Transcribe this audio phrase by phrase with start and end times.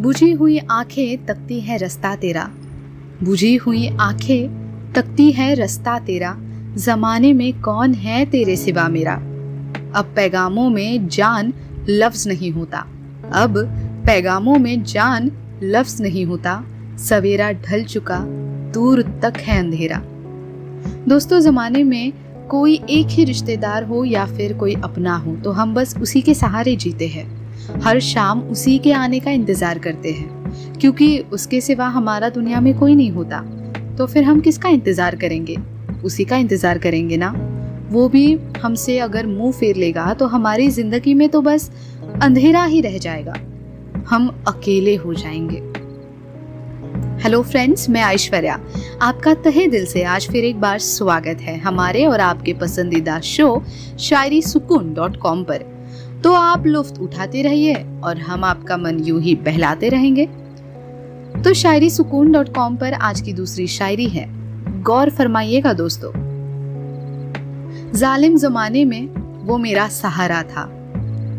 [0.00, 2.50] बुझी हुई आँखें तकती है रास्ता तेरा।
[3.22, 6.36] बुझी हुई आँखें तकती है रास्ता तेरा।
[6.76, 9.14] जमाने में कौन है तेरे सिवा मेरा?
[9.94, 11.52] अब पैगामों में जान
[11.88, 12.86] लफ्ज नहीं होता।
[13.32, 13.58] अब
[14.06, 15.32] पैगामों में जान
[15.62, 16.64] लफ्ज नहीं होता।
[16.98, 18.18] सवेरा ढल चुका,
[18.74, 20.02] दूर तक है अंधेरा।
[21.08, 22.12] दोस्तों, जमाने में
[22.48, 26.34] कोई एक ही रिश्तेदार हो या फिर कोई अपना हो तो हम बस उसी के
[26.34, 27.47] सहारे जीते हैं।
[27.82, 32.78] हर शाम उसी के आने का इंतज़ार करते हैं, क्योंकि उसके सिवा हमारा दुनिया में
[32.78, 33.40] कोई नहीं होता।
[33.98, 35.56] तो फिर हम किसका इंतज़ार करेंगे?
[36.04, 37.34] उसी का इंतज़ार करेंगे ना?
[37.90, 41.70] वो भी हमसे अगर मुँह फेर लेगा तो हमारी ज़िंदगी में तो बस
[42.22, 43.34] अंधेरा ही रह जाएगा।
[44.08, 45.62] हम अकेले हो जाएँगे।
[47.22, 48.58] हेलो फ्रेंड्स, मैं ऐश्वर्या।
[49.02, 53.62] आपका तहे दिल से आज फिर एक बार स्वागत है हमारे और आपके पसंदीदा शो
[54.00, 55.64] शायरी सुकून डॉट कॉम पर।
[56.24, 60.26] तो आप लुफ्त उठाते रहिए और हम आपका मन यूँ ही बहलाते रहेंगे।
[61.42, 64.26] तो शायरी सुकून डॉट कॉम पर आज की दूसरी शायरी है।
[64.82, 66.10] गौर फरमाइएगा दोस्तों।
[67.94, 69.08] जालिम जमाने में
[69.46, 70.68] वो मेरा सहारा था।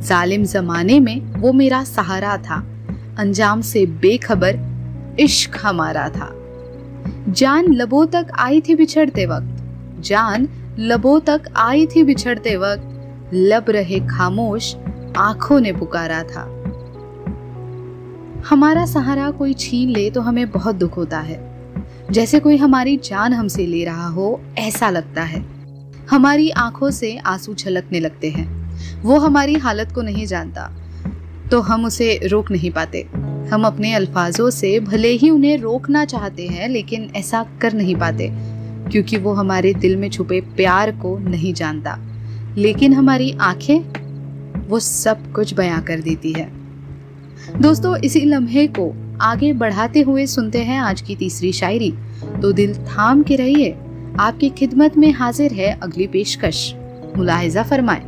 [0.00, 2.66] जालिम जमाने में वो मेरा सहारा था।
[3.18, 4.58] अंजाम से बेखबर
[5.20, 6.34] इश्क हमारा था।
[7.28, 9.64] जान लबों तक आई थी बिछड़ते वक्त।
[10.00, 10.48] जान
[10.78, 12.94] लबों तक आई थी बिछड़ते वक्त।
[13.34, 14.74] लब रहे खामोश
[15.16, 16.42] आँखों ने पुकारा था।
[18.48, 21.38] हमारा सहारा कोई छीन ले तो हमें बहुत दुख होता है।
[22.12, 25.44] जैसे कोई हमारी जान हमसे ले रहा हो, ऐसा लगता है।
[26.10, 28.46] हमारी आँखों से आँसू छलकने लगते हैं।
[29.02, 30.70] वो हमारी हालत को नहीं जानता
[31.50, 33.06] तो हम उसे रोक नहीं पाते।
[33.52, 38.30] हम अपने अल्फाजों से भले ही उन्हें रोकना चाहते हैं, लेकिन ऐसा कर नहीं पाते,
[38.90, 41.98] क्योंकि वो हमारे दिल में छुपे प्यार को नहीं जानता।
[42.56, 43.80] लेकिन हमारी आँखें,
[44.68, 46.50] वो सब कुछ बयां कर देती है।
[47.60, 51.94] दोस्तों, इसी लम्हे को आगे बढ़ाते हुए सुनते हैं आज की तीसरी शायरी।
[52.42, 53.76] तो दिल थाम के रहिए,
[54.20, 56.74] आपकी खिदमत में हाजिर है अगली पेशकश।
[57.16, 58.02] मुलाहिजा फरमाए।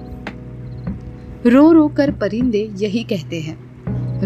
[1.46, 3.58] रो रो कर परिंदे यही कहते हैं।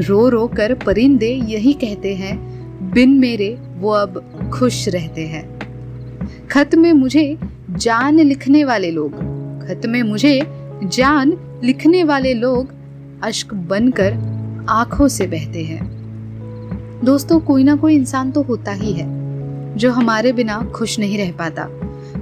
[0.00, 2.54] रो रो कर परिंदे यही कहते हैं।
[2.90, 4.22] बिन मेरे वो अब
[4.54, 5.58] खुश रहते हैं।
[6.50, 7.38] खत में मुझे
[7.70, 9.33] जान लिखने वाले लोग
[9.64, 10.40] खत में मुझे
[10.84, 12.72] जान लिखने वाले लोग
[13.22, 14.12] अश्क बनकर
[14.68, 19.06] आँखों से बहते हैं। दोस्तों, कोई ना कोई इंसान तो होता ही है,
[19.76, 21.68] जो हमारे बिना खुश नहीं रह पाता।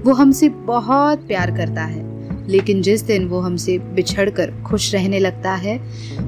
[0.05, 2.03] वो हमसे बहुत प्यार करता है,
[2.49, 5.81] लेकिन जिस दिन वो हमसे बिछड़कर खुश रहने लगता है,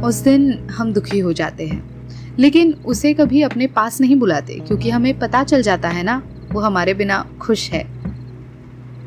[0.04, 4.90] उस दिन हम दुखी हो जाते हैं। लेकिन उसे कभी अपने पास नहीं बुलाते, क्योंकि
[4.90, 8.03] हमें पता चल जाता है ना, वो हमारे बिना खुश है।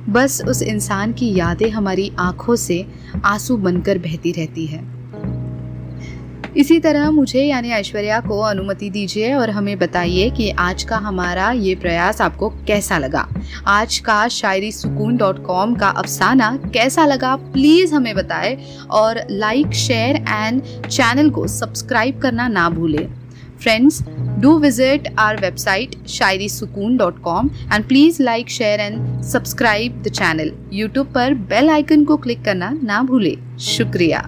[0.10, 2.86] बस उस इंसान की यादें हमारी आँखों से
[3.26, 4.98] आँसू बनकर बहती रहती है।
[6.58, 11.52] इसी तरह मुझे, यानी ऐश्वर्या को अनुमति दीजिए और हमें बताइए कि आज का हमारा
[11.52, 13.28] ये प्रयास आपको कैसा लगा।
[13.68, 18.58] आज का शायरी सुकून डॉट कॉम का अफसाना कैसा लगा प्लीज़ हमें बताएँ
[18.92, 23.27] और लाइक, शेयर एंड चैनल को सब्सक्राइब करना ना भूलें।
[23.62, 24.02] Friends
[24.42, 30.14] do visit our website Shayari Sukoon dot com and please like share and subscribe the
[30.14, 33.36] channel YouTube पर बेल आइकन को क्लिक करना ना भूले।
[33.68, 34.28] शुक्रिया।